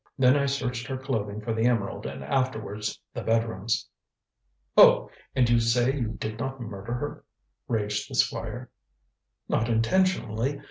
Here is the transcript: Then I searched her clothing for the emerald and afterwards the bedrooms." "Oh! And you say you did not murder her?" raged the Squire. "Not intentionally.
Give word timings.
Then 0.17 0.35
I 0.35 0.47
searched 0.47 0.87
her 0.87 0.97
clothing 0.97 1.41
for 1.41 1.53
the 1.53 1.67
emerald 1.67 2.07
and 2.07 2.23
afterwards 2.23 2.99
the 3.13 3.21
bedrooms." 3.21 3.87
"Oh! 4.75 5.11
And 5.35 5.47
you 5.47 5.59
say 5.59 5.93
you 5.93 6.13
did 6.13 6.39
not 6.39 6.59
murder 6.59 6.93
her?" 6.95 7.23
raged 7.67 8.09
the 8.09 8.15
Squire. 8.15 8.71
"Not 9.47 9.69
intentionally. 9.69 10.59